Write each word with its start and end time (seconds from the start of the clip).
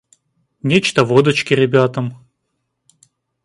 Нечто 0.63 1.03
водочки 1.05 1.53
ребятам? 1.53 2.05